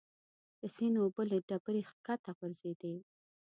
[0.59, 2.95] د سیند اوبه له ډبرې ښکته غورځېدې.